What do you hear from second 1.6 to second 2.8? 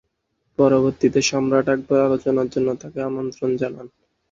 আকবর আলোচনার জন্য